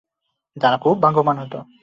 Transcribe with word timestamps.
তারা 0.57 0.77
খুব 0.77 0.95
ভাগ্যবান 1.01 1.37
হতো। 1.37 1.59